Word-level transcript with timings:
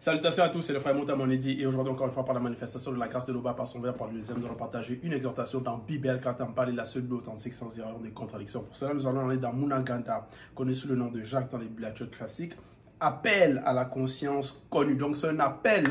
Salutations 0.00 0.44
à 0.44 0.48
tous, 0.48 0.62
c'est 0.62 0.72
le 0.72 0.78
frère 0.78 0.94
Mouta 0.94 1.16
Monedi 1.16 1.60
et 1.60 1.66
aujourd'hui 1.66 1.92
encore 1.92 2.06
une 2.06 2.12
fois 2.12 2.24
par 2.24 2.32
la 2.32 2.38
manifestation 2.38 2.92
de 2.92 3.00
la 3.00 3.08
grâce 3.08 3.26
de 3.26 3.32
l'Oba 3.32 3.52
par 3.54 3.66
son 3.66 3.80
verre 3.80 3.94
par 3.94 4.06
le 4.06 4.18
deuxième, 4.18 4.38
nous 4.38 4.46
allons 4.46 4.54
partager 4.54 5.00
une 5.02 5.12
exhortation 5.12 5.60
dans 5.60 5.76
Bible 5.78 6.20
quand 6.22 6.36
on 6.38 6.52
parle 6.52 6.70
de 6.70 6.76
la 6.76 6.86
seule 6.86 7.12
authentique 7.12 7.52
sans 7.52 7.76
erreur 7.76 7.98
ni 8.00 8.12
contradiction. 8.12 8.60
Pour 8.60 8.76
cela, 8.76 8.94
nous 8.94 9.08
allons 9.08 9.28
aller 9.28 9.38
dans 9.38 9.52
Munaganda, 9.52 10.28
connu 10.54 10.76
sous 10.76 10.86
le 10.86 10.94
nom 10.94 11.10
de 11.10 11.20
Jacques 11.24 11.50
dans 11.50 11.58
les 11.58 11.66
bibliothèques 11.66 12.12
classiques. 12.12 12.52
Appel 13.00 13.60
à 13.64 13.72
la 13.72 13.86
conscience 13.86 14.62
connue. 14.70 14.94
Donc 14.94 15.16
c'est 15.16 15.30
un 15.30 15.40
appel 15.40 15.84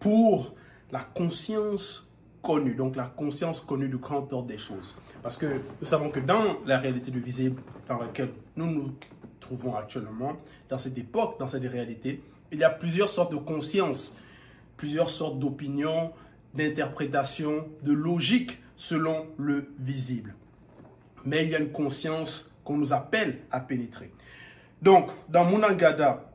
pour 0.00 0.52
la 0.90 1.00
conscience 1.00 2.12
connue, 2.42 2.74
donc 2.74 2.96
la 2.96 3.06
conscience 3.06 3.60
connue 3.60 3.88
du 3.88 3.98
grand 3.98 4.32
ordre 4.32 4.48
des 4.48 4.58
choses. 4.58 4.96
Parce 5.22 5.36
que 5.36 5.46
nous 5.80 5.86
savons 5.86 6.10
que 6.10 6.18
dans 6.18 6.58
la 6.66 6.78
réalité 6.78 7.12
du 7.12 7.20
visible 7.20 7.62
dans 7.88 8.00
laquelle 8.00 8.30
nous 8.56 8.66
nous 8.66 8.94
trouvons 9.38 9.76
actuellement, 9.76 10.36
dans 10.68 10.78
cette 10.78 10.98
époque, 10.98 11.38
dans 11.38 11.46
cette 11.46 11.62
réalité, 11.62 12.20
il 12.52 12.58
y 12.58 12.64
a 12.64 12.70
plusieurs 12.70 13.08
sortes 13.08 13.32
de 13.32 13.36
conscience, 13.36 14.16
plusieurs 14.76 15.10
sortes 15.10 15.38
d'opinions, 15.38 16.12
d'interprétations, 16.54 17.68
de 17.82 17.92
logique 17.92 18.58
selon 18.76 19.26
le 19.36 19.70
visible. 19.78 20.34
Mais 21.24 21.44
il 21.44 21.50
y 21.50 21.54
a 21.54 21.58
une 21.58 21.72
conscience 21.72 22.54
qu'on 22.64 22.76
nous 22.76 22.92
appelle 22.92 23.38
à 23.50 23.60
pénétrer. 23.60 24.12
Donc, 24.80 25.10
dans 25.28 25.44
Munangada, 25.44 26.30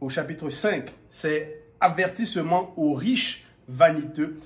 au 0.00 0.08
chapitre 0.08 0.48
5, 0.50 0.90
c'est 1.10 1.64
avertissement 1.80 2.72
aux 2.76 2.94
riches 2.94 3.46
vaniteux. 3.68 4.38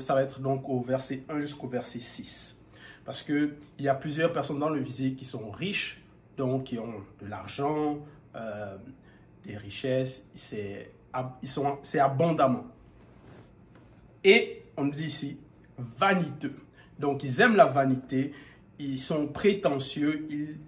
ça 0.00 0.14
va 0.14 0.22
être 0.22 0.40
donc 0.40 0.68
au 0.68 0.82
verset 0.82 1.24
1 1.28 1.40
jusqu'au 1.40 1.68
verset 1.68 1.98
6. 1.98 2.58
Parce 3.04 3.22
qu'il 3.22 3.54
y 3.80 3.88
a 3.88 3.94
plusieurs 3.94 4.32
personnes 4.32 4.60
dans 4.60 4.68
le 4.68 4.80
visible 4.80 5.16
qui 5.16 5.24
sont 5.24 5.50
riches, 5.50 6.02
donc 6.36 6.64
qui 6.64 6.78
ont 6.78 7.04
de 7.20 7.26
l'argent, 7.26 7.98
euh, 8.36 8.76
des 9.46 9.56
richesses, 9.56 10.26
c'est 10.34 10.90
abondamment. 11.98 12.66
Et 14.24 14.62
on 14.76 14.86
dit 14.86 15.06
ici, 15.06 15.38
vaniteux. 15.78 16.54
Donc 16.98 17.24
ils 17.24 17.40
aiment 17.40 17.56
la 17.56 17.66
vanité, 17.66 18.32
ils 18.78 19.00
sont 19.00 19.26
prétentieux, 19.26 20.26
ils, 20.30 20.58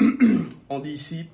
on 0.68 0.80
dit 0.80 0.92
ici, 0.92 1.28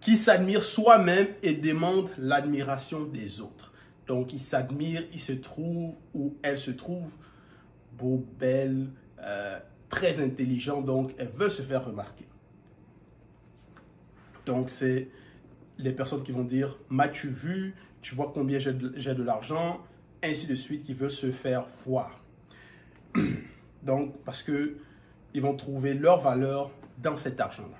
qui 0.00 0.16
s'admirent 0.16 0.62
soi-même 0.62 1.28
et 1.42 1.54
demandent 1.54 2.10
l'admiration 2.18 3.04
des 3.04 3.40
autres. 3.40 3.72
Donc 4.06 4.32
ils 4.32 4.40
s'admirent, 4.40 5.04
ils 5.12 5.20
se 5.20 5.32
trouvent 5.32 5.94
ou 6.14 6.36
elles 6.42 6.58
se 6.58 6.70
trouvent 6.70 7.12
beaux, 7.98 8.24
belles, 8.38 8.88
euh, 9.20 9.58
très 9.88 10.20
intelligents, 10.20 10.80
donc 10.80 11.12
elles 11.18 11.30
veulent 11.34 11.50
se 11.50 11.62
faire 11.62 11.84
remarquer. 11.84 12.26
Donc 14.44 14.70
c'est 14.70 15.08
les 15.78 15.92
personnes 15.92 16.22
qui 16.22 16.32
vont 16.32 16.44
dire 16.44 16.78
M'as-tu 16.88 17.28
vu? 17.28 17.74
Tu 18.02 18.14
vois 18.14 18.30
combien 18.32 18.58
j'ai 18.58 18.72
de, 18.72 19.22
l'argent 19.22 19.80
Ainsi 20.22 20.46
de 20.46 20.54
suite, 20.54 20.84
qui 20.84 20.94
veulent 20.94 21.10
se 21.10 21.30
faire 21.32 21.66
voir. 21.84 22.20
Donc, 23.82 24.16
parce 24.24 24.42
que 24.42 24.76
ils 25.34 25.42
vont 25.42 25.54
trouver 25.54 25.94
leur 25.94 26.20
valeur 26.20 26.70
dans 26.98 27.16
cet 27.16 27.40
argent-là. 27.40 27.76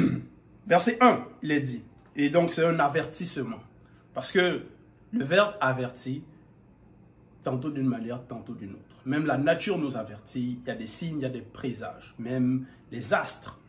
Verset 0.66 0.96
1, 1.00 1.26
il 1.42 1.52
est 1.52 1.60
dit. 1.60 1.82
Et 2.16 2.30
donc, 2.30 2.50
c'est 2.50 2.64
un 2.64 2.78
avertissement. 2.78 3.60
Parce 4.14 4.32
que 4.32 4.62
le 5.12 5.24
verbe 5.24 5.54
avertit, 5.60 6.24
tantôt 7.44 7.70
d'une 7.70 7.86
manière, 7.86 8.26
tantôt 8.26 8.54
d'une 8.54 8.72
autre. 8.72 8.96
Même 9.04 9.26
la 9.26 9.38
nature 9.38 9.78
nous 9.78 9.96
avertit, 9.96 10.58
il 10.62 10.66
y 10.66 10.70
a 10.70 10.74
des 10.74 10.86
signes, 10.86 11.18
il 11.18 11.22
y 11.22 11.26
a 11.26 11.30
des 11.30 11.42
présages, 11.42 12.14
même 12.18 12.66
les 12.90 13.14
astres. 13.14 13.60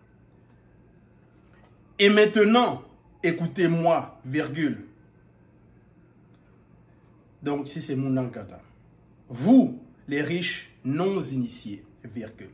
Et 1.99 2.09
maintenant, 2.09 2.83
écoutez-moi, 3.21 4.19
virgule. 4.25 4.85
Donc, 7.43 7.67
si 7.67 7.81
c'est 7.81 7.95
Munangada. 7.95 8.61
Vous, 9.29 9.81
les 10.07 10.21
riches 10.21 10.71
non 10.83 11.21
initiés, 11.21 11.85
virgule. 12.03 12.49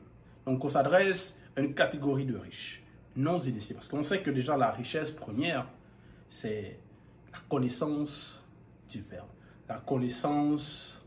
Donc, 0.46 0.64
on 0.66 0.70
s'adresse 0.70 1.40
à 1.56 1.62
une 1.62 1.74
catégorie 1.74 2.26
de 2.26 2.36
riches 2.36 2.84
non 3.16 3.38
initiés. 3.40 3.76
Parce 3.76 3.88
qu'on 3.88 4.04
sait 4.04 4.22
que 4.22 4.32
déjà 4.32 4.58
la 4.58 4.72
richesse 4.72 5.12
première, 5.12 5.68
c'est 6.30 6.80
la 7.32 7.40
connaissance 7.50 8.44
du 8.90 9.02
verbe. 9.02 9.28
La 9.68 9.78
connaissance 9.78 11.01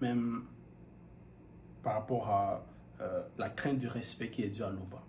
même 0.00 0.44
par 1.82 1.94
rapport 1.94 2.28
à 2.28 2.64
euh, 3.00 3.22
la 3.38 3.48
crainte 3.48 3.78
du 3.78 3.86
respect 3.86 4.28
qui 4.30 4.42
est 4.42 4.48
due 4.48 4.62
à 4.62 4.70
l'Oba. 4.70 5.02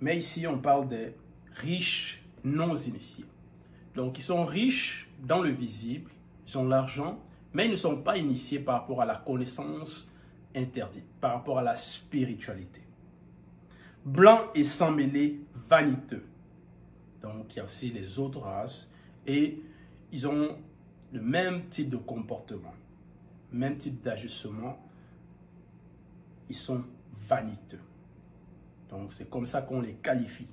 Mais 0.00 0.16
ici, 0.16 0.46
on 0.46 0.58
parle 0.58 0.88
des 0.88 1.14
riches 1.54 2.24
non 2.44 2.74
initiés. 2.74 3.26
Donc, 3.94 4.18
ils 4.18 4.22
sont 4.22 4.44
riches 4.44 5.08
dans 5.20 5.42
le 5.42 5.50
visible, 5.50 6.10
ils 6.46 6.56
ont 6.56 6.66
l'argent, 6.66 7.20
mais 7.52 7.66
ils 7.66 7.70
ne 7.70 7.76
sont 7.76 8.00
pas 8.00 8.16
initiés 8.16 8.60
par 8.60 8.80
rapport 8.80 9.02
à 9.02 9.06
la 9.06 9.16
connaissance 9.16 10.12
interdite, 10.54 11.06
par 11.20 11.32
rapport 11.32 11.58
à 11.58 11.62
la 11.62 11.76
spiritualité. 11.76 12.82
Blanc 14.04 14.40
et 14.54 14.64
sans 14.64 14.92
mêler, 14.92 15.40
vaniteux. 15.68 16.24
Donc, 17.22 17.54
il 17.54 17.58
y 17.58 17.60
a 17.60 17.64
aussi 17.64 17.90
les 17.90 18.18
autres 18.18 18.40
races. 18.40 18.88
Et 19.26 19.60
ils 20.12 20.26
ont 20.26 20.56
le 21.12 21.20
même 21.20 21.68
type 21.68 21.90
de 21.90 21.96
comportement, 21.96 22.74
même 23.52 23.78
type 23.78 24.02
d'ajustement. 24.02 24.78
Ils 26.48 26.56
sont 26.56 26.84
vaniteux. 27.28 27.80
Donc, 28.88 29.12
c'est 29.12 29.28
comme 29.28 29.46
ça 29.46 29.62
qu'on 29.62 29.80
les 29.80 29.94
qualifie. 29.94 30.48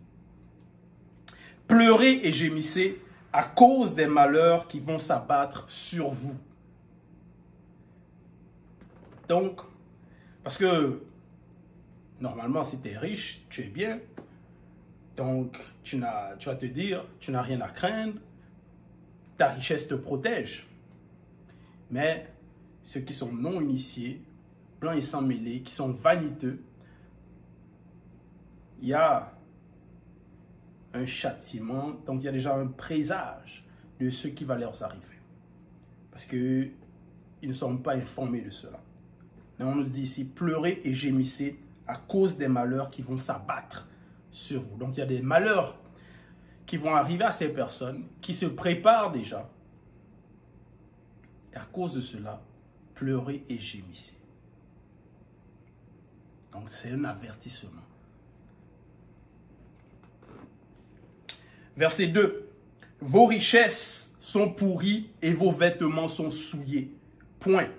Pleurez 1.68 2.28
et 2.28 2.34
gémissez 2.34 3.02
à 3.32 3.44
cause 3.44 3.96
des 3.96 4.08
malheurs 4.08 4.68
qui 4.68 4.80
vont 4.80 5.00
s'abattre 5.00 5.70
sur 5.70 6.09
vous. 6.09 6.38
Donc, 9.28 9.62
parce 10.44 10.58
que 10.58 11.02
normalement, 12.20 12.64
si 12.64 12.82
tu 12.82 12.90
es 12.90 12.97
riche, 12.97 13.46
tu 13.50 13.62
es 13.62 13.68
bien, 13.68 14.00
donc, 15.16 15.58
tu, 15.84 16.02
tu 16.40 16.46
vas 16.50 16.56
te 16.56 16.66
dire, 16.66 17.06
tu 17.20 17.31
n'as 17.31 17.42
rien 17.42 17.62
à 17.62 17.70
craindre, 17.70 18.20
ta 19.38 19.50
richesse 19.50 19.88
te 19.88 19.96
protège. 19.96 20.68
Mais 21.92 22.28
ceux 22.84 23.02
qui 23.02 23.14
sont 23.14 23.31
non 23.31 23.62
initiés, 23.62 24.22
blancs 24.80 24.98
et 24.98 25.02
sans 25.02 25.22
mêlés, 25.22 25.62
qui 25.62 25.74
sont 25.74 25.92
vaniteux, 25.92 26.62
il 28.81 28.90
y 28.90 28.94
a 28.94 29.31
un 30.94 31.06
châtiment, 31.06 31.92
donc 32.06 32.22
il 32.22 32.26
y 32.26 32.30
a 32.30 32.32
déjà 32.32 32.56
un 32.56 32.68
présage 32.68 33.66
de 34.00 34.09
ce 34.09 34.28
qui 34.28 34.44
va 34.44 34.56
leur 34.56 34.82
arriver. 34.84 35.02
Parce 36.12 36.26
qu'ils 36.26 36.74
ne 37.44 37.53
sont 37.53 37.78
pas 37.78 37.96
informés 37.96 38.42
de 38.42 38.52
cela. 38.52 38.80
Mais 39.58 39.66
on 39.66 39.76
nous 39.76 39.84
dit 39.84 40.03
ici, 40.03 40.26
pleurez 40.26 40.82
et 40.84 40.94
gémissez 40.94 41.59
à 41.88 41.96
cause 41.96 42.38
des 42.38 42.47
malheurs 42.47 42.90
qui 42.90 43.02
vont 43.02 43.18
s'abattre 43.18 43.88
Donc 44.78 44.96
il 44.96 45.00
y 45.00 45.03
a 45.03 45.06
des 45.06 45.22
malheurs 45.22 45.78
qui 46.66 46.78
vont 46.78 46.96
arriver 46.96 47.23
à 47.23 47.31
ces 47.31 47.50
personnes 47.50 48.06
qui 48.22 48.34
se 48.34 48.46
préparent 48.46 49.12
déjà. 49.12 49.50
Et 51.53 51.57
à 51.57 51.66
cause 51.66 51.94
de 51.94 52.01
cela, 52.01 52.41
pleurez 52.96 53.46
et 53.47 53.59
gémissez. 53.59 54.18
Donc 56.51 56.69
c'est 56.69 56.91
un 56.91 57.06
avertissement. 57.06 57.81
Verset 61.78 62.07
2. 62.07 62.50
Vos 63.02 63.25
richesses 63.25 64.16
sont 64.19 64.52
pourries 64.52 65.09
et 65.22 65.34
vos 65.34 65.52
vêtements 65.52 66.07
sont 66.07 66.31
souillés. 66.31 66.94
Point. 67.40 67.69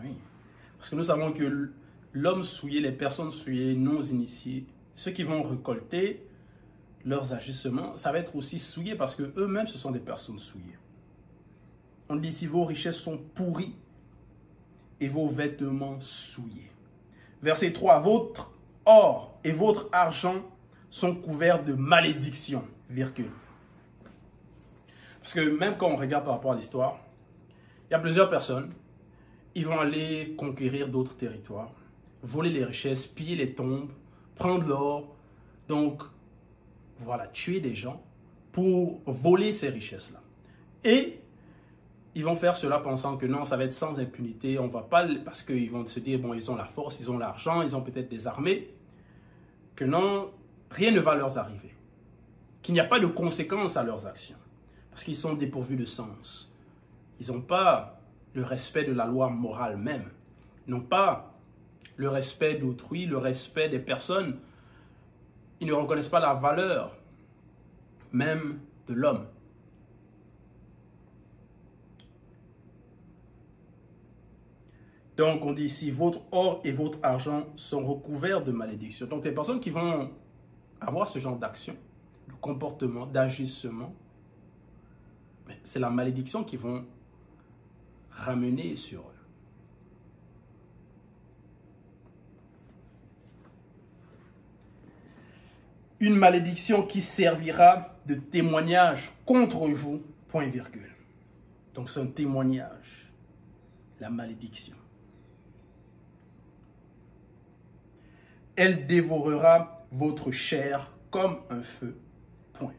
Oui. 0.00 0.14
Parce 0.76 0.90
que 0.90 0.96
nous 0.96 1.02
savons 1.02 1.32
que 1.32 1.72
l'homme 2.12 2.44
souillé, 2.44 2.80
les 2.80 2.92
personnes 2.92 3.30
souillées, 3.30 3.74
non 3.74 4.02
initiées, 4.02 4.66
ceux 4.94 5.10
qui 5.10 5.22
vont 5.22 5.42
récolter 5.42 6.26
leurs 7.04 7.32
agissements, 7.32 7.96
ça 7.96 8.12
va 8.12 8.18
être 8.18 8.36
aussi 8.36 8.58
souillé 8.58 8.94
parce 8.94 9.14
que 9.14 9.32
eux-mêmes, 9.36 9.66
ce 9.66 9.78
sont 9.78 9.90
des 9.90 10.00
personnes 10.00 10.38
souillées. 10.38 10.78
On 12.08 12.16
dit 12.16 12.28
ici, 12.28 12.46
vos 12.46 12.64
richesses 12.64 12.96
sont 12.96 13.18
pourries 13.18 13.76
et 15.00 15.08
vos 15.08 15.28
vêtements 15.28 16.00
souillés. 16.00 16.70
Verset 17.42 17.72
3, 17.72 18.00
votre 18.00 18.52
or 18.84 19.38
et 19.44 19.52
votre 19.52 19.88
argent 19.92 20.42
sont 20.90 21.14
couverts 21.14 21.64
de 21.64 21.74
malédiction. 21.74 22.64
Parce 25.20 25.34
que 25.34 25.40
même 25.40 25.76
quand 25.76 25.88
on 25.88 25.96
regarde 25.96 26.24
par 26.24 26.34
rapport 26.34 26.52
à 26.52 26.56
l'histoire, 26.56 26.98
il 27.88 27.92
y 27.92 27.94
a 27.94 27.98
plusieurs 27.98 28.30
personnes, 28.30 28.72
ils 29.54 29.66
vont 29.66 29.78
aller 29.78 30.34
conquérir 30.36 30.88
d'autres 30.88 31.16
territoires 31.16 31.72
voler 32.22 32.50
les 32.50 32.64
richesses, 32.64 33.06
piller 33.06 33.36
les 33.36 33.54
tombes, 33.54 33.90
prendre 34.34 34.66
l'or. 34.66 35.14
Donc, 35.68 36.02
voilà, 36.98 37.26
tuer 37.28 37.60
des 37.60 37.74
gens 37.74 38.02
pour 38.52 39.00
voler 39.06 39.52
ces 39.52 39.68
richesses-là. 39.68 40.20
Et 40.84 41.20
ils 42.14 42.24
vont 42.24 42.34
faire 42.34 42.56
cela 42.56 42.80
pensant 42.80 43.16
que 43.16 43.26
non, 43.26 43.44
ça 43.44 43.56
va 43.56 43.64
être 43.64 43.72
sans 43.72 43.98
impunité, 44.00 44.58
on 44.58 44.68
va 44.68 44.82
pas, 44.82 45.06
parce 45.24 45.42
qu'ils 45.42 45.70
vont 45.70 45.86
se 45.86 46.00
dire, 46.00 46.18
bon, 46.18 46.34
ils 46.34 46.50
ont 46.50 46.56
la 46.56 46.64
force, 46.64 46.98
ils 47.00 47.10
ont 47.10 47.18
l'argent, 47.18 47.62
ils 47.62 47.76
ont 47.76 47.82
peut-être 47.82 48.08
des 48.08 48.26
armées, 48.26 48.74
que 49.76 49.84
non, 49.84 50.30
rien 50.70 50.90
ne 50.90 51.00
va 51.00 51.14
leur 51.14 51.38
arriver, 51.38 51.74
qu'il 52.62 52.74
n'y 52.74 52.80
a 52.80 52.84
pas 52.84 52.98
de 52.98 53.06
conséquences 53.06 53.76
à 53.76 53.84
leurs 53.84 54.06
actions, 54.06 54.38
parce 54.90 55.04
qu'ils 55.04 55.16
sont 55.16 55.34
dépourvus 55.34 55.76
de 55.76 55.84
sens. 55.84 56.56
Ils 57.20 57.28
n'ont 57.28 57.42
pas 57.42 58.00
le 58.34 58.42
respect 58.42 58.84
de 58.84 58.92
la 58.92 59.06
loi 59.06 59.28
morale 59.28 59.76
même, 59.76 60.10
n'ont 60.66 60.80
pas 60.80 61.37
le 61.96 62.08
respect 62.08 62.54
d'autrui, 62.54 63.06
le 63.06 63.18
respect 63.18 63.68
des 63.68 63.78
personnes. 63.78 64.38
Ils 65.60 65.66
ne 65.66 65.72
reconnaissent 65.72 66.08
pas 66.08 66.20
la 66.20 66.34
valeur 66.34 66.96
même 68.12 68.60
de 68.86 68.94
l'homme. 68.94 69.26
Donc, 75.16 75.44
on 75.44 75.52
dit 75.52 75.64
ici, 75.64 75.90
votre 75.90 76.20
or 76.30 76.60
et 76.62 76.70
votre 76.70 77.00
argent 77.02 77.46
sont 77.56 77.84
recouverts 77.84 78.44
de 78.44 78.52
malédiction. 78.52 79.06
Donc, 79.06 79.24
les 79.24 79.32
personnes 79.32 79.58
qui 79.58 79.70
vont 79.70 80.12
avoir 80.80 81.08
ce 81.08 81.18
genre 81.18 81.36
d'action, 81.36 81.74
de 82.28 82.34
comportement, 82.34 83.04
d'agissement, 83.04 83.92
c'est 85.64 85.80
la 85.80 85.90
malédiction 85.90 86.44
qui 86.44 86.56
vont 86.56 86.84
ramener 88.10 88.76
sur 88.76 89.00
eux. 89.00 89.18
Une 96.00 96.16
malédiction 96.16 96.82
qui 96.82 97.00
servira 97.00 97.96
de 98.06 98.14
témoignage 98.14 99.10
contre 99.24 99.66
vous, 99.68 100.02
point 100.28 100.46
virgule. 100.46 100.94
Donc 101.74 101.90
c'est 101.90 102.00
un 102.00 102.06
témoignage, 102.06 103.12
la 104.00 104.10
malédiction. 104.10 104.76
Elle 108.56 108.86
dévorera 108.86 109.86
votre 109.92 110.32
chair 110.32 110.90
comme 111.10 111.38
un 111.50 111.62
feu. 111.62 111.96
Point. 112.52 112.74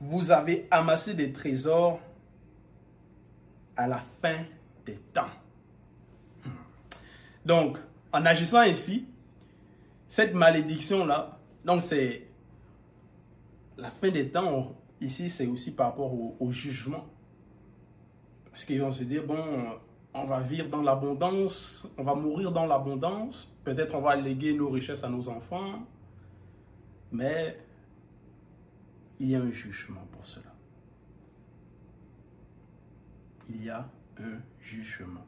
Vous 0.00 0.30
avez 0.30 0.68
amassé 0.70 1.14
des 1.14 1.32
trésors 1.32 2.00
à 3.76 3.86
la 3.88 4.02
fin 4.20 4.44
des 4.84 4.96
temps. 4.96 5.30
Hmm. 6.44 6.50
Donc, 7.46 7.78
en 8.12 8.26
agissant 8.26 8.60
ainsi, 8.60 9.06
cette 10.10 10.34
malédiction-là, 10.34 11.38
donc 11.64 11.82
c'est 11.82 12.26
la 13.78 13.92
fin 13.92 14.10
des 14.10 14.28
temps, 14.28 14.74
ici 15.00 15.30
c'est 15.30 15.46
aussi 15.46 15.70
par 15.70 15.90
rapport 15.90 16.12
au 16.12 16.50
jugement. 16.50 17.06
Parce 18.50 18.64
qu'ils 18.64 18.80
vont 18.80 18.90
se 18.90 19.04
dire, 19.04 19.24
bon, 19.24 19.38
on 20.12 20.24
va 20.24 20.40
vivre 20.40 20.68
dans 20.68 20.82
l'abondance, 20.82 21.88
on 21.96 22.02
va 22.02 22.16
mourir 22.16 22.50
dans 22.50 22.66
l'abondance, 22.66 23.54
peut-être 23.62 23.94
on 23.94 24.00
va 24.00 24.16
léguer 24.16 24.52
nos 24.52 24.68
richesses 24.68 25.04
à 25.04 25.08
nos 25.08 25.28
enfants, 25.28 25.86
mais 27.12 27.56
il 29.20 29.30
y 29.30 29.36
a 29.36 29.40
un 29.40 29.50
jugement 29.52 30.04
pour 30.10 30.26
cela. 30.26 30.52
Il 33.48 33.64
y 33.64 33.70
a 33.70 33.88
un 34.18 34.40
jugement. 34.60 35.24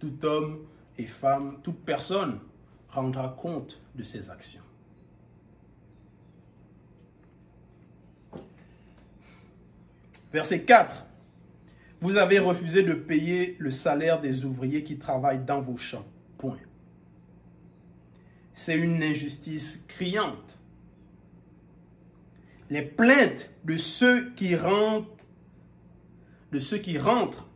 Tout 0.00 0.24
homme 0.24 0.66
et 0.98 1.06
femme, 1.06 1.60
toute 1.62 1.78
personne 1.84 2.40
rendra 2.96 3.28
compte 3.28 3.82
de 3.94 4.02
ses 4.02 4.30
actions. 4.30 4.62
Verset 10.32 10.62
4. 10.62 11.04
Vous 12.00 12.16
avez 12.16 12.38
refusé 12.38 12.82
de 12.82 12.94
payer 12.94 13.56
le 13.58 13.70
salaire 13.70 14.20
des 14.20 14.44
ouvriers 14.44 14.82
qui 14.82 14.98
travaillent 14.98 15.44
dans 15.44 15.60
vos 15.60 15.76
champs. 15.76 16.06
Point. 16.38 16.58
C'est 18.52 18.76
une 18.76 19.02
injustice 19.02 19.84
criante. 19.88 20.58
Les 22.70 22.82
plaintes 22.82 23.50
de 23.64 23.76
ceux 23.76 24.30
qui 24.34 24.56
rentrent, 24.56 25.26
de 26.52 26.58
ceux 26.58 26.78
qui 26.78 26.98
rentrent, 26.98 27.48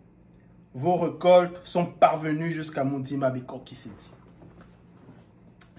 vos 0.74 0.96
récoltes 0.96 1.60
sont 1.64 1.86
parvenues 1.86 2.52
jusqu'à 2.52 2.84
Mundima 2.84 3.30
dit. 3.30 4.19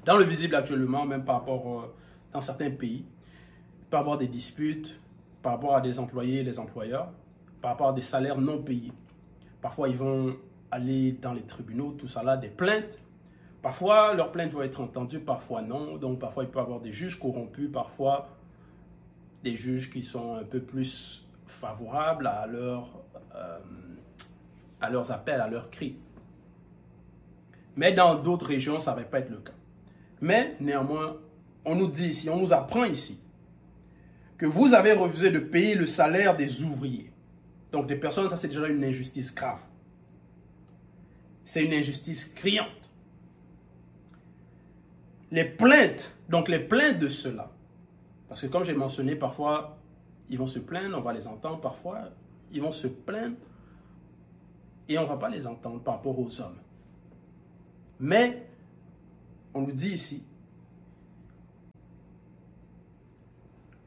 Dans 0.03 0.18
le 0.18 0.24
visible 0.24 0.56
actuellement, 0.56 1.06
même 1.06 1.24
par 1.24 1.36
rapport 1.36 1.83
euh, 1.83 1.94
dans 2.33 2.42
certains 2.42 2.71
pays, 2.71 3.06
il 3.81 3.88
peut 3.88 3.98
y 3.98 4.00
avoir 4.00 4.18
des 4.18 4.27
disputes 4.27 5.00
par 5.44 5.53
rapport 5.53 5.75
à 5.75 5.81
des 5.81 6.00
employés 6.00 6.39
et 6.39 6.44
des 6.44 6.57
employeurs 6.59 7.12
par 7.62 7.71
rapport 7.71 7.89
à 7.89 7.94
des 7.94 8.01
salaires 8.01 8.39
non 8.39 8.62
payés. 8.62 8.92
Parfois, 9.62 9.89
ils 9.89 9.98
vont 9.98 10.36
aller 10.71 11.12
dans 11.12 11.33
les 11.33 11.44
tribunaux, 11.44 11.92
tout 11.92 12.07
ça 12.07 12.24
là, 12.24 12.36
des 12.36 12.50
plaintes. 12.50 13.00
Parfois, 13.62 14.15
leurs 14.15 14.31
plaintes 14.31 14.51
vont 14.51 14.63
être 14.63 14.81
entendues, 14.81 15.19
parfois 15.19 15.62
non. 15.62 15.98
Donc, 15.98 16.18
parfois, 16.18 16.44
il 16.44 16.50
peut 16.50 16.57
y 16.57 16.62
avoir 16.62 16.80
des 16.80 16.92
juges 16.92 17.19
corrompus, 17.19 17.69
parfois 17.71 18.30
des 19.44 19.56
juges 19.56 19.92
qui 19.92 20.01
sont 20.01 20.36
un 20.36 20.44
peu 20.44 20.62
plus 20.62 21.27
favorables 21.45 22.25
à, 22.25 22.47
euh, 22.47 22.80
à 24.80 24.89
leurs 24.89 25.12
appels, 25.12 25.42
à 25.42 25.47
leurs 25.47 25.69
cris. 25.69 25.97
Mais 27.75 27.92
dans 27.92 28.15
d'autres 28.15 28.47
régions, 28.47 28.80
ça 28.80 28.95
ne 28.95 29.00
va 29.00 29.06
pas 29.06 29.19
être 29.19 29.30
le 29.30 29.38
cas. 29.38 29.54
Mais 30.21 30.56
néanmoins, 30.59 31.18
on 31.65 31.75
nous 31.75 31.88
dit 31.88 32.09
ici, 32.09 32.29
on 32.29 32.38
nous 32.38 32.53
apprend 32.53 32.83
ici, 32.85 33.19
que 34.38 34.45
vous 34.45 34.73
avez 34.73 34.94
refusé 34.94 35.31
de 35.31 35.39
payer 35.39 35.75
le 35.75 35.88
salaire 35.88 36.38
des 36.38 36.63
ouvriers. 36.63 37.12
Donc 37.71 37.88
des 37.88 37.95
personnes, 37.95 38.29
ça 38.29 38.38
c'est 38.38 38.47
déjà 38.47 38.68
une 38.68 38.83
injustice 38.83 39.33
grave. 39.33 39.59
C'est 41.44 41.65
une 41.65 41.73
injustice 41.73 42.25
criante. 42.25 42.68
Les 45.31 45.45
plaintes, 45.45 46.15
donc 46.29 46.50
les 46.50 46.59
plaintes 46.59 47.00
de 47.00 47.07
cela, 47.07 47.51
parce 48.27 48.41
que 48.41 48.47
comme 48.47 48.63
j'ai 48.63 48.73
mentionné, 48.73 49.15
parfois, 49.15 49.77
ils 50.29 50.38
vont 50.38 50.47
se 50.47 50.59
plaindre, 50.59 50.97
on 50.97 51.01
va 51.01 51.13
les 51.13 51.27
entendre, 51.27 51.59
parfois, 51.59 52.09
ils 52.51 52.62
vont 52.62 52.71
se 52.71 52.88
plaindre, 52.88 53.35
et 54.88 54.97
on 54.97 55.03
ne 55.03 55.07
va 55.07 55.18
pas 55.18 55.29
les 55.29 55.47
entendre 55.47 55.81
par 55.81 55.95
rapport 55.95 56.18
aux 56.19 56.41
hommes. 56.41 56.59
Mais, 58.00 58.50
on 59.53 59.62
nous 59.62 59.71
dit 59.71 59.94
ici, 59.94 60.24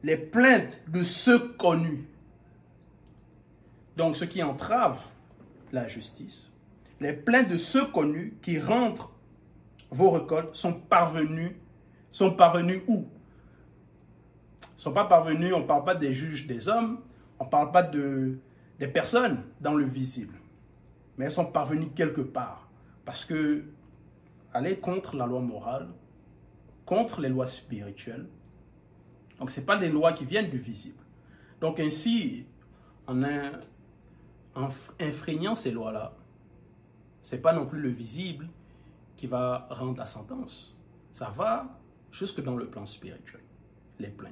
les 0.03 0.17
plaintes 0.17 0.81
de 0.87 1.03
ceux 1.03 1.39
connus 1.53 2.07
donc 3.95 4.15
ce 4.15 4.25
qui 4.25 4.43
entrave 4.43 5.03
la 5.71 5.87
justice. 5.87 6.51
Les 6.99 7.13
plaintes 7.13 7.49
de 7.49 7.57
ceux 7.57 7.85
connus 7.87 8.37
qui 8.41 8.59
rentrent 8.59 9.11
vos 9.91 10.11
récoltes 10.11 10.55
sont 10.55 10.73
parvenus, 10.73 11.51
sont 12.11 12.31
parvenus 12.31 12.81
où? 12.87 13.07
Sont 14.77 14.93
pas 14.93 15.05
parvenus, 15.05 15.53
on 15.53 15.61
ne 15.61 15.65
parle 15.65 15.83
pas 15.83 15.95
des 15.95 16.13
juges 16.13 16.47
des 16.47 16.67
hommes, 16.67 16.99
on 17.39 17.45
ne 17.45 17.49
parle 17.49 17.71
pas 17.71 17.83
de, 17.83 18.37
des 18.79 18.87
personnes 18.87 19.43
dans 19.61 19.73
le 19.73 19.85
visible, 19.85 20.35
mais 21.17 21.25
elles 21.25 21.31
sont 21.31 21.45
parvenues 21.45 21.89
quelque 21.95 22.21
part. 22.21 22.69
Parce 23.05 23.25
que 23.25 23.63
aller 24.55 24.77
contre 24.77 25.17
la 25.17 25.25
loi 25.25 25.41
morale, 25.41 25.89
contre 26.85 27.19
les 27.19 27.29
lois 27.29 27.45
spirituelles, 27.45 28.27
donc 29.37 29.49
ce 29.49 29.59
pas 29.59 29.77
des 29.77 29.89
lois 29.89 30.13
qui 30.13 30.23
viennent 30.23 30.49
du 30.49 30.57
visible. 30.57 31.03
Donc 31.59 31.79
ainsi, 31.79 32.45
en 33.05 33.21
infrégnant 34.99 35.55
ces 35.55 35.71
lois-là, 35.71 36.15
ce 37.21 37.35
n'est 37.35 37.41
pas 37.41 37.51
non 37.51 37.65
plus 37.65 37.81
le 37.81 37.89
visible 37.89 38.47
qui 39.17 39.27
va 39.27 39.67
rendre 39.71 39.97
la 39.97 40.05
sentence. 40.05 40.77
Ça 41.11 41.29
va 41.35 41.77
jusque 42.11 42.41
dans 42.41 42.55
le 42.55 42.67
plan 42.67 42.85
spirituel, 42.85 43.41
les 43.99 44.09
plaintes. 44.09 44.31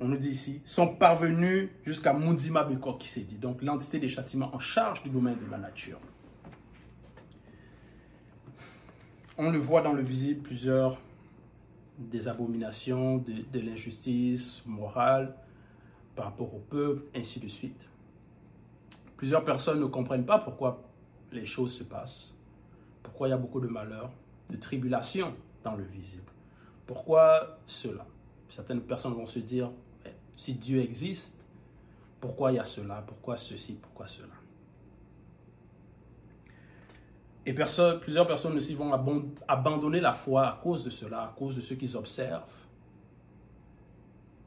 On 0.00 0.08
nous 0.08 0.16
dit 0.16 0.30
ici, 0.30 0.60
sont 0.64 0.96
parvenus 0.96 1.68
jusqu'à 1.84 2.12
Mundima 2.12 2.64
Bekor 2.64 2.98
qui 2.98 3.06
s'est 3.06 3.22
dit, 3.22 3.38
donc 3.38 3.62
l'entité 3.62 4.00
des 4.00 4.08
châtiments 4.08 4.52
en 4.52 4.58
charge 4.58 5.04
du 5.04 5.10
domaine 5.10 5.38
de 5.38 5.50
la 5.50 5.58
nature. 5.58 6.00
On 9.36 9.50
le 9.50 9.58
voit 9.58 9.82
dans 9.82 9.92
le 9.92 10.02
visible, 10.02 10.42
plusieurs 10.42 10.96
des 11.98 12.28
abominations, 12.28 13.18
de, 13.18 13.58
l'injustice 13.58 14.64
morale 14.64 15.34
par 16.14 16.26
rapport 16.26 16.54
au 16.54 16.60
peuple, 16.60 17.02
ainsi 17.16 17.40
de 17.40 17.48
suite. 17.48 17.88
Plusieurs 19.16 19.44
personnes 19.44 19.80
ne 19.80 19.86
comprennent 19.86 20.24
pas 20.24 20.38
pourquoi 20.38 20.84
les 21.32 21.46
choses 21.46 21.74
se 21.74 21.82
passent, 21.82 22.32
pourquoi 23.02 23.26
il 23.26 23.30
y 23.30 23.34
a 23.34 23.36
beaucoup 23.36 23.60
de 23.60 23.66
malheurs, 23.66 24.12
de 24.50 24.56
tribulations 24.56 25.34
dans 25.64 25.74
le 25.74 25.82
visible. 25.82 26.30
Pourquoi 26.86 27.58
cela? 27.66 28.06
Certaines 28.48 28.82
personnes 28.82 29.14
vont 29.14 29.26
se 29.26 29.40
dire, 29.40 29.70
si 30.36 30.54
Dieu 30.54 30.80
existe, 30.80 31.34
pourquoi 32.20 32.52
il 32.52 32.56
y 32.56 32.60
a 32.60 32.64
cela? 32.64 33.02
Pourquoi 33.04 33.36
ceci? 33.36 33.74
Pourquoi 33.74 34.06
cela? 34.06 34.43
Et 37.46 37.52
plusieurs 37.52 38.26
personnes 38.26 38.56
aussi 38.56 38.74
vont 38.74 38.92
abandonner 39.46 40.00
la 40.00 40.14
foi 40.14 40.48
à 40.48 40.60
cause 40.62 40.82
de 40.82 40.90
cela, 40.90 41.24
à 41.24 41.34
cause 41.36 41.56
de 41.56 41.60
ce 41.60 41.74
qu'ils 41.74 41.96
observent. 41.96 42.42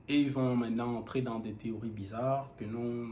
Et 0.08 0.22
ils 0.22 0.32
vont 0.32 0.56
maintenant 0.56 0.96
entrer 0.96 1.22
dans 1.22 1.40
des 1.40 1.54
théories 1.54 1.90
bizarres 1.90 2.50
que 2.58 2.66
non, 2.66 3.08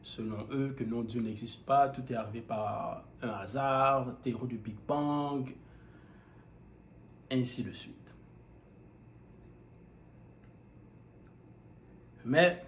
selon 0.00 0.46
eux, 0.52 0.74
que 0.76 0.84
non, 0.84 1.02
Dieu 1.02 1.20
n'existe 1.20 1.66
pas, 1.66 1.88
tout 1.88 2.02
est 2.10 2.14
arrivé 2.14 2.40
par 2.40 3.04
un 3.20 3.30
hasard, 3.30 4.14
théorie 4.22 4.46
du 4.46 4.58
Big 4.58 4.76
Bang, 4.86 5.52
ainsi 7.30 7.64
de 7.64 7.72
suite. 7.72 7.94
Mais 12.24 12.64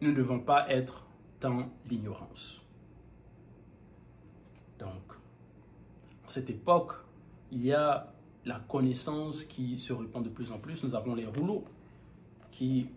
nous 0.00 0.10
ne 0.10 0.16
devons 0.16 0.40
pas 0.40 0.68
être 0.68 1.06
dans 1.40 1.68
l'ignorance. 1.88 2.60
Donc, 4.78 5.12
en 6.23 6.23
cette 6.34 6.50
époque, 6.50 6.94
il 7.52 7.64
y 7.64 7.72
a 7.72 8.12
la 8.44 8.58
connaissance 8.58 9.44
qui 9.44 9.78
se 9.78 9.92
répand 9.92 10.24
de 10.24 10.28
plus 10.28 10.50
en 10.50 10.58
plus. 10.58 10.82
Nous 10.82 10.96
avons 10.96 11.14
les 11.14 11.26
rouleaux 11.26 11.64
qui 12.50 12.88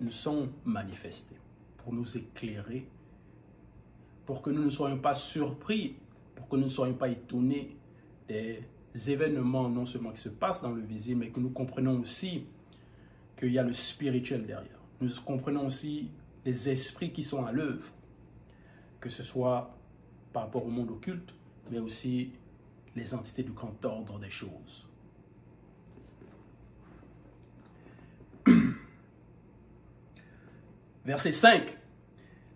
nous 0.00 0.10
sont 0.10 0.48
manifestés 0.64 1.36
pour 1.78 1.92
nous 1.92 2.16
éclairer, 2.16 2.88
pour 4.26 4.42
que 4.42 4.50
nous 4.50 4.64
ne 4.64 4.70
soyons 4.70 4.98
pas 4.98 5.14
surpris, 5.14 5.94
pour 6.34 6.48
que 6.48 6.56
nous 6.56 6.64
ne 6.64 6.68
soyons 6.68 6.94
pas 6.94 7.08
étonnés 7.08 7.76
des 8.28 8.66
événements 9.06 9.68
non 9.68 9.86
seulement 9.86 10.10
qui 10.10 10.20
se 10.20 10.30
passent 10.30 10.62
dans 10.62 10.72
le 10.72 10.82
visible, 10.82 11.20
mais 11.20 11.30
que 11.30 11.38
nous 11.38 11.50
comprenons 11.50 12.00
aussi 12.00 12.44
qu'il 13.36 13.52
y 13.52 13.58
a 13.58 13.62
le 13.62 13.72
spirituel 13.72 14.46
derrière. 14.46 14.80
Nous 15.00 15.10
comprenons 15.24 15.66
aussi 15.66 16.10
les 16.44 16.68
esprits 16.68 17.12
qui 17.12 17.22
sont 17.22 17.44
à 17.44 17.52
l'œuvre, 17.52 17.86
que 18.98 19.08
ce 19.08 19.22
soit 19.22 19.76
par 20.32 20.42
rapport 20.42 20.66
au 20.66 20.70
monde 20.70 20.90
occulte, 20.90 21.32
mais 21.70 21.78
aussi 21.78 22.32
les 22.96 23.14
entités 23.14 23.42
du 23.42 23.52
grand 23.52 23.84
ordre 23.84 24.18
des 24.18 24.30
choses. 24.30 24.86
Verset 31.04 31.32
5. 31.32 31.76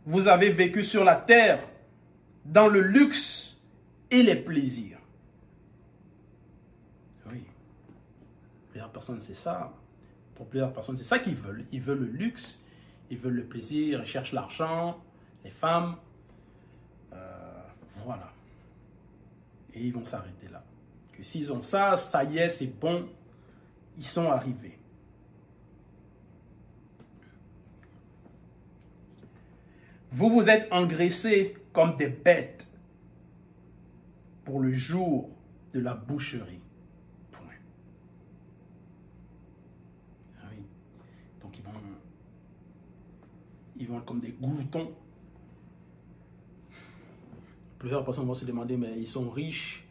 Vous 0.07 0.29
avez 0.29 0.51
vécu 0.51 0.85
sur 0.85 1.05
la 1.05 1.17
terre 1.17 1.61
dans 2.45 2.69
le 2.69 2.81
luxe 2.81 3.61
et 4.11 4.23
les 4.23 4.37
plaisirs. 4.37 4.99
Oui. 7.31 7.45
Plusieurs 8.71 8.91
personnes, 8.91 9.21
c'est 9.21 9.35
ça. 9.35 9.75
Pour 10.35 10.47
plusieurs 10.47 10.73
personnes, 10.73 10.97
c'est 10.97 11.05
ça 11.05 11.19
qu'ils 11.19 11.35
veulent. 11.35 11.67
Ils 11.73 11.83
veulent 11.83 11.99
le 11.99 12.07
luxe, 12.07 12.61
ils 13.11 13.19
veulent 13.19 13.35
le 13.35 13.45
plaisir, 13.45 14.01
ils 14.01 14.07
cherchent 14.07 14.33
l'argent, 14.33 14.99
les 15.45 15.51
femmes. 15.51 15.97
Euh, 17.13 17.63
voilà. 18.05 18.33
Et 19.75 19.85
ils 19.85 19.93
vont 19.93 20.05
s'arrêter 20.05 20.49
là. 20.49 20.65
Que 21.13 21.23
s'ils 21.23 21.53
ont 21.53 21.63
ça, 21.63 21.97
ça 21.97 22.25
y 22.25 22.39
est, 22.39 22.49
c'est 22.49 22.67
bon, 22.67 23.09
ils 23.97 24.05
sont 24.05 24.31
arrivés. 24.31 24.79
Vous 30.11 30.31
vous 30.31 30.49
êtes 30.49 30.73
engraissés 30.73 31.57
comme 31.73 31.97
des 31.97 32.09
bêtes 32.09 32.67
pour 34.45 34.61
le 34.61 34.73
jour 34.73 35.29
de 35.75 35.81
la 35.81 35.95
boucherie. 35.95 36.61
Point. 37.31 37.43
Ah. 40.43 40.47
Donc 41.43 41.59
ils 41.59 41.65
vont, 41.65 41.71
ils 43.77 43.87
vont 43.87 44.01
comme 44.01 44.21
des 44.21 44.33
gloutons. 44.33 44.93
Plusieurs 47.79 48.05
personnes 48.05 48.27
vont 48.27 48.35
se 48.35 48.45
demander, 48.45 48.77
mais 48.77 48.93
ils 48.97 49.07
sont 49.07 49.31
riches, 49.31 49.87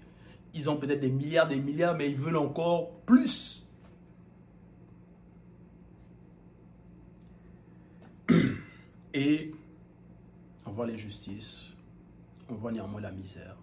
ils 0.54 0.70
ont 0.70 0.78
peut-être 0.78 1.00
des 1.00 1.10
milliards, 1.10 1.48
des 1.48 1.60
milliards, 1.60 1.96
mais 1.96 2.10
ils 2.12 2.18
veulent 2.18 2.38
encore 2.38 2.92
plus. 3.06 3.66
Et 9.14 9.54
on 10.66 10.72
voit 10.72 10.86
l'injustice, 10.86 11.70
on 12.50 12.56
voit 12.56 12.74
néanmoins 12.74 13.02
la 13.02 13.12
misère. 13.12 13.56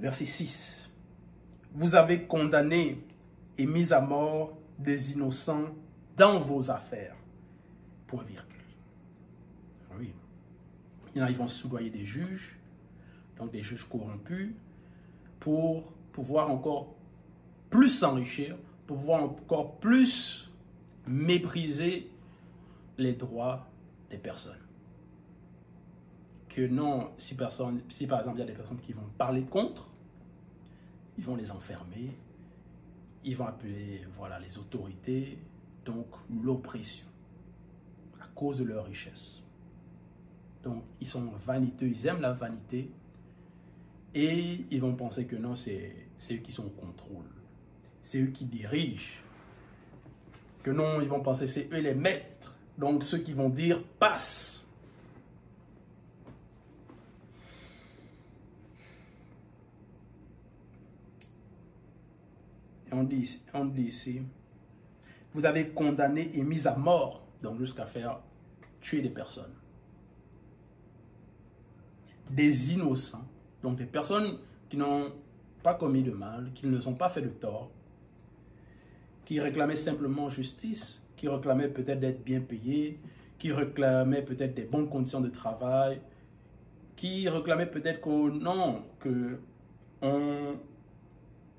Verset 0.00 0.26
6. 0.26 0.90
Vous 1.74 1.94
avez 1.94 2.24
condamné 2.24 2.98
et 3.56 3.66
mis 3.66 3.92
à 3.92 4.00
mort 4.00 4.58
des 4.76 5.12
innocents 5.12 5.66
dans 6.16 6.40
vos 6.40 6.70
affaires. 6.70 7.16
Point 8.06 8.24
virgule. 8.24 8.58
Oui. 9.98 10.12
Il 11.14 11.18
y 11.18 11.22
en 11.22 11.26
a, 11.26 11.30
ils 11.30 11.36
vont 11.36 11.48
soudoyer 11.48 11.90
des 11.90 12.04
juges, 12.04 12.58
donc 13.38 13.50
des 13.50 13.62
juges 13.62 13.88
corrompus, 13.88 14.54
pour 15.40 15.92
pouvoir 16.12 16.50
encore 16.50 16.94
plus 17.70 17.88
s'enrichir, 17.88 18.56
pour 18.86 18.98
pouvoir 18.98 19.24
encore 19.24 19.78
plus 19.78 20.50
mépriser 21.06 22.10
les 22.98 23.14
droits 23.14 23.68
des 24.10 24.18
personnes. 24.18 24.54
Que 26.48 26.66
non, 26.66 27.10
si, 27.16 27.36
si 27.88 28.06
par 28.06 28.20
exemple 28.20 28.36
il 28.36 28.40
y 28.40 28.44
a 28.44 28.46
des 28.46 28.52
personnes 28.52 28.80
qui 28.80 28.92
vont 28.92 29.08
parler 29.16 29.42
contre, 29.42 29.88
ils 31.18 31.24
vont 31.24 31.36
les 31.36 31.50
enfermer, 31.50 32.16
ils 33.24 33.36
vont 33.36 33.46
appeler 33.46 34.04
voilà, 34.16 34.38
les 34.38 34.58
autorités, 34.58 35.38
donc 35.84 36.06
l'oppression, 36.42 37.06
à 38.20 38.26
cause 38.34 38.58
de 38.58 38.64
leur 38.64 38.86
richesse. 38.86 39.42
Donc 40.62 40.84
ils 41.00 41.08
sont 41.08 41.32
vaniteux, 41.44 41.86
ils 41.86 42.06
aiment 42.06 42.20
la 42.20 42.32
vanité, 42.32 42.90
et 44.14 44.64
ils 44.70 44.80
vont 44.80 44.94
penser 44.94 45.26
que 45.26 45.36
non, 45.36 45.56
c'est 45.56 46.06
eux 46.30 46.36
qui 46.36 46.52
sont 46.52 46.66
au 46.66 46.70
contrôle 46.70 47.24
c'est 48.02 48.20
eux 48.20 48.26
qui 48.26 48.44
dirigent. 48.44 49.14
Que 50.62 50.70
non, 50.70 51.00
ils 51.00 51.08
vont 51.08 51.20
penser, 51.20 51.46
c'est 51.46 51.72
eux 51.72 51.80
les 51.80 51.94
maîtres. 51.94 52.56
Donc 52.76 53.02
ceux 53.04 53.18
qui 53.18 53.32
vont 53.32 53.48
dire 53.48 53.82
passe. 53.98 54.66
Et 62.90 62.94
on 62.94 63.04
dit, 63.04 63.40
on 63.54 63.64
dit 63.66 63.84
ici, 63.84 64.20
vous 65.34 65.46
avez 65.46 65.68
condamné 65.68 66.30
et 66.34 66.42
mis 66.42 66.66
à 66.66 66.76
mort, 66.76 67.22
donc 67.42 67.58
jusqu'à 67.58 67.86
faire 67.86 68.20
tuer 68.80 69.00
des 69.00 69.10
personnes. 69.10 69.52
Des 72.30 72.74
innocents, 72.74 73.26
donc 73.62 73.76
des 73.76 73.86
personnes 73.86 74.38
qui 74.68 74.76
n'ont 74.76 75.12
pas 75.62 75.74
commis 75.74 76.02
de 76.02 76.10
mal, 76.12 76.50
qui 76.54 76.66
ne 76.66 76.80
sont 76.80 76.94
pas 76.94 77.08
fait 77.08 77.22
de 77.22 77.28
tort, 77.28 77.70
qui 79.24 79.40
réclamaient 79.40 79.76
simplement 79.76 80.28
justice, 80.28 81.02
qui 81.16 81.28
réclamaient 81.28 81.68
peut-être 81.68 82.00
d'être 82.00 82.24
bien 82.24 82.40
payés, 82.40 82.98
qui 83.38 83.52
réclamaient 83.52 84.22
peut-être 84.22 84.54
des 84.54 84.64
bonnes 84.64 84.88
conditions 84.88 85.20
de 85.20 85.28
travail, 85.28 86.00
qui 86.96 87.28
réclamaient 87.28 87.70
peut-être 87.70 88.00
que 88.00 88.30
non, 88.30 88.82
que 88.98 89.38
on 90.00 90.56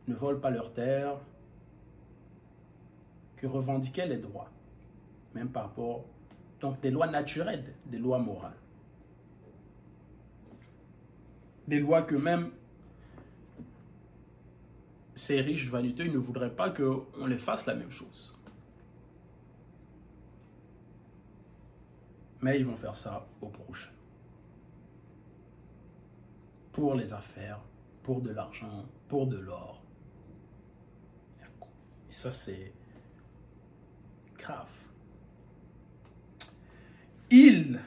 ne 0.08 0.14
vole 0.14 0.40
pas 0.40 0.50
leurs 0.50 0.74
terres, 0.74 1.18
revendiquaient 3.48 4.08
les 4.08 4.18
droits, 4.18 4.50
même 5.34 5.50
par 5.50 5.64
rapport, 5.64 6.06
donc 6.62 6.80
des 6.82 6.92
lois 6.92 7.08
naturelles, 7.08 7.74
des 7.86 7.98
lois 7.98 8.20
morales. 8.20 8.58
Des 11.68 11.80
lois 11.80 12.02
que 12.02 12.16
même 12.16 12.52
ces 15.16 15.42
riches 15.42 15.70
vaniteux 15.70 16.06
ne 16.06 16.18
voudraient 16.18 16.56
pas 16.56 16.70
qu'on 16.70 17.26
les 17.26 17.38
fasse 17.38 17.66
la 17.66 17.76
même 17.76 17.92
chose. 17.92 18.38
Mais 22.42 22.60
ils 22.60 22.66
vont 22.66 22.76
faire 22.76 22.96
ça 22.96 23.26
au 23.42 23.48
prochain. 23.48 23.92
Pour 26.74 26.96
les 26.96 27.14
affaires, 27.14 27.62
pour 28.02 28.22
de 28.22 28.32
l'argent, 28.32 28.86
pour 29.08 29.28
de 29.28 29.38
l'or. 29.38 29.82
Ça, 32.10 32.32
c'est 32.32 32.74
Il 37.32 37.80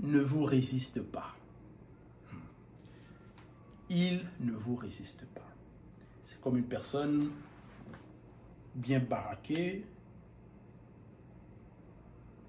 ne 0.00 0.20
vous 0.20 0.44
résiste 0.44 1.02
pas. 1.02 1.34
Il 3.90 4.24
ne 4.40 4.52
vous 4.52 4.76
résiste 4.76 5.26
pas 5.26 5.48
comme 6.40 6.56
une 6.56 6.64
personne 6.64 7.30
bien 8.74 9.00
baraquée, 9.00 9.84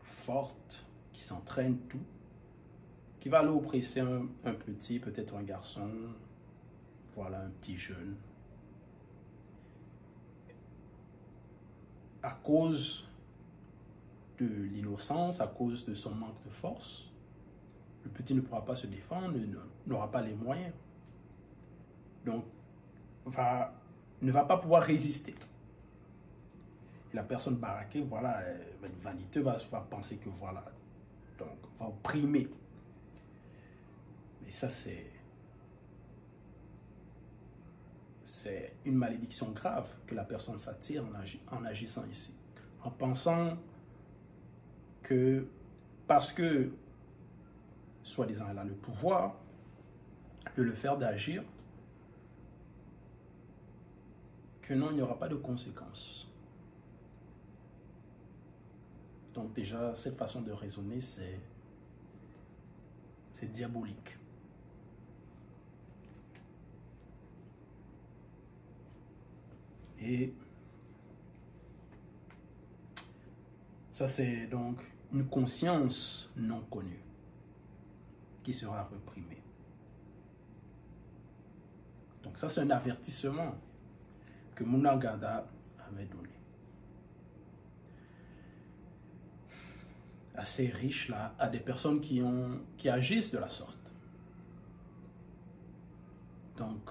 forte, 0.04 0.86
qui 1.12 1.22
s'entraîne 1.22 1.78
tout, 1.90 2.00
qui 3.20 3.30
va 3.30 3.40
aller 3.40 3.50
oppresser 3.50 4.00
un, 4.00 4.28
un 4.46 4.54
petit, 4.54 5.00
peut-être 5.00 5.36
un 5.36 5.44
garçon, 5.44 5.90
voilà, 7.16 7.42
un 7.42 7.50
petit 7.50 7.78
jeune. 7.78 8.16
À 12.22 12.32
cause 12.32 13.08
de 14.40 14.64
l'innocence, 14.74 15.42
à 15.42 15.48
cause 15.48 15.86
de 15.86 15.94
son 15.94 16.16
manque 16.16 16.44
de 16.46 16.50
force, 16.50 17.12
le 18.04 18.10
petit 18.10 18.34
ne 18.34 18.42
pourra 18.42 18.64
pas 18.64 18.76
se 18.76 18.88
défendre, 18.88 19.38
n'aura 19.86 20.10
pas 20.10 20.22
les 20.22 20.34
moyens. 20.34 20.74
donc, 22.26 22.46
va, 23.26 23.74
ne 24.22 24.32
va 24.32 24.46
pas 24.46 24.58
pouvoir 24.58 24.84
résister. 24.84 25.36
la 27.14 27.24
personne 27.24 27.56
baraquée, 27.56 28.02
voilà, 28.02 28.40
une 28.84 29.00
vanité 29.02 29.42
va, 29.42 29.58
va 29.72 29.82
penser 29.82 30.18
que 30.18 30.30
voilà, 30.30 30.64
donc, 31.38 31.58
va 31.80 31.88
opprimer. 31.88 32.48
Mais 34.44 34.52
ça, 34.52 34.70
c'est 34.70 35.20
c'est 38.30 38.74
une 38.86 38.96
malédiction 38.96 39.52
grave 39.52 39.90
que 40.06 40.14
la 40.14 40.24
personne 40.24 40.60
s'attire 40.60 41.04
en, 41.52 41.66
agissant 41.66 42.06
ici. 42.12 42.34
En 42.84 42.92
pensant 42.92 43.58
que 45.04 45.48
parce 46.08 46.34
que, 46.34 46.72
soi-disant, 48.04 48.46
elle 48.50 48.58
a 48.58 48.64
le 48.64 48.74
pouvoir 48.74 49.36
de 50.58 50.64
le 50.64 50.74
faire 50.74 50.98
d'agir, 50.98 51.44
que 54.62 54.74
non, 54.74 54.90
il 54.92 54.96
n'y 54.96 55.02
aura 55.02 55.18
pas 55.18 55.28
de 55.28 55.36
conséquences. 55.36 56.28
Donc 59.34 59.54
déjà, 59.54 59.94
cette 59.96 60.18
façon 60.18 60.42
de 60.42 60.52
raisonner, 60.52 61.00
c'est 61.00 61.40
diabolique. 63.52 64.18
Et 70.02 70.34
ça, 74.00 74.08
c'est 74.08 74.48
donc 74.48 74.80
une 75.12 75.28
conscience 75.28 76.32
non 76.38 76.62
connue 76.72 77.04
qui 78.44 78.54
sera 78.54 78.84
reprimée. 78.86 79.44
Donc 82.24 82.38
ça, 82.38 82.48
c'est 82.48 82.62
un 82.62 82.70
avertissement 82.70 83.58
que 84.56 84.64
Munaganda 84.64 85.46
avait 85.86 86.06
donné. 86.06 86.30
Assez 90.34 90.68
riche 90.68 91.10
là, 91.10 91.36
à 91.38 91.50
des 91.50 91.60
personnes 91.60 92.00
qui, 92.00 92.22
ont, 92.22 92.62
qui 92.78 92.88
agissent 92.88 93.32
de 93.32 93.40
la 93.40 93.50
sorte. 93.50 93.92
Donc, 96.56 96.90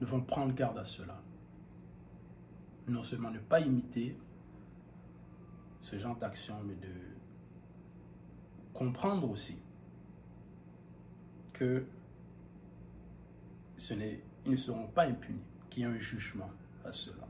nous 0.00 0.06
devons 0.06 0.22
prendre 0.22 0.52
garde 0.54 0.78
à 0.78 0.84
cela 0.84 1.22
non 2.88 3.04
seulement 3.04 3.30
ne 3.30 3.38
pas 3.38 3.60
imiter 3.60 4.16
ce 5.88 5.96
genre 5.96 6.16
d'action, 6.16 6.54
mais 6.64 6.74
de 6.74 6.92
comprendre 8.74 9.30
aussi 9.30 9.56
que 11.54 11.86
ce 13.78 13.94
n'est, 13.94 14.20
ils 14.44 14.50
ne 14.52 14.56
seront 14.56 14.88
pas 14.88 15.06
impunis, 15.06 15.40
qu'il 15.70 15.84
y 15.84 15.86
a 15.86 15.88
un 15.88 15.98
jugement 15.98 16.50
à 16.84 16.92
cela. 16.92 17.26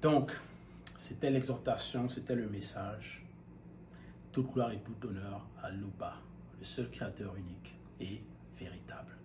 Donc, 0.00 0.32
c'était 0.96 1.30
l'exhortation, 1.30 2.08
c'était 2.08 2.36
le 2.36 2.48
message. 2.48 3.22
Toute 4.32 4.50
gloire 4.52 4.72
et 4.72 4.80
tout 4.80 4.96
honneur 5.06 5.46
à 5.62 5.70
Luba, 5.70 6.16
le 6.58 6.64
seul 6.64 6.90
créateur 6.90 7.36
unique 7.36 7.74
et 8.00 8.22
véritable. 8.58 9.17